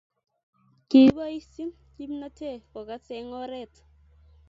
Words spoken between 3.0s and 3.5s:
eng'